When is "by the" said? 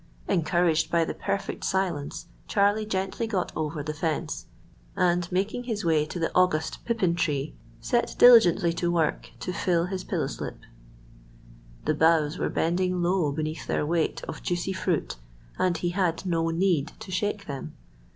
0.89-1.13